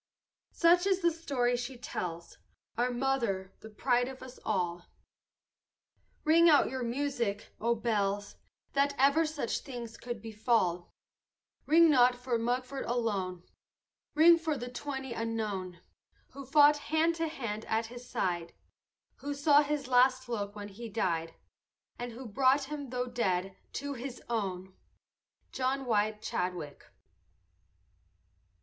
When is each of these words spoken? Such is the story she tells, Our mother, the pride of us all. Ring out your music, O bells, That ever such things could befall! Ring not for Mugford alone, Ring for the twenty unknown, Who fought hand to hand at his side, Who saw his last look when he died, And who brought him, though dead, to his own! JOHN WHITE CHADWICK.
Such 0.55 0.87
is 0.87 1.01
the 1.01 1.11
story 1.11 1.55
she 1.55 1.77
tells, 1.77 2.39
Our 2.75 2.89
mother, 2.89 3.53
the 3.59 3.69
pride 3.69 4.07
of 4.07 4.23
us 4.23 4.39
all. 4.43 4.87
Ring 6.23 6.49
out 6.49 6.71
your 6.71 6.81
music, 6.81 7.53
O 7.61 7.75
bells, 7.75 8.35
That 8.73 8.95
ever 8.97 9.27
such 9.27 9.59
things 9.59 9.97
could 9.97 10.19
befall! 10.19 10.91
Ring 11.67 11.87
not 11.91 12.15
for 12.15 12.39
Mugford 12.39 12.85
alone, 12.85 13.43
Ring 14.15 14.39
for 14.39 14.57
the 14.57 14.69
twenty 14.71 15.13
unknown, 15.13 15.81
Who 16.29 16.45
fought 16.47 16.77
hand 16.77 17.13
to 17.17 17.27
hand 17.27 17.63
at 17.65 17.85
his 17.85 18.09
side, 18.09 18.53
Who 19.17 19.35
saw 19.35 19.61
his 19.61 19.87
last 19.87 20.27
look 20.27 20.55
when 20.55 20.69
he 20.69 20.89
died, 20.89 21.35
And 21.99 22.13
who 22.13 22.25
brought 22.25 22.63
him, 22.63 22.89
though 22.89 23.05
dead, 23.05 23.55
to 23.73 23.93
his 23.93 24.19
own! 24.27 24.73
JOHN 25.51 25.85
WHITE 25.85 26.23
CHADWICK. 26.23 26.91